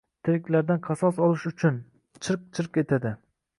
[0.27, 1.79] Tiriklardan qasos olish uchun...
[2.25, 3.15] chirq-chirq etadi.